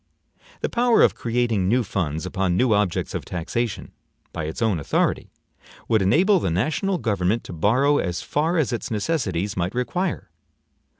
[0.61, 3.91] The power of creating new funds upon new objects of taxation,
[4.33, 5.29] by its own authority,
[5.87, 10.31] would enable the national government to borrow as far as its necessities might require.